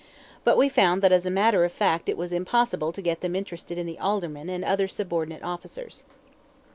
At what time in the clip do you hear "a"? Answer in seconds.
1.27-1.29